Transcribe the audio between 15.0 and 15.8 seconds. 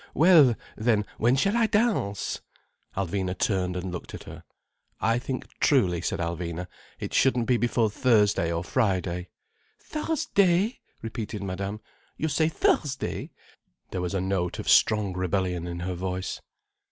rebellion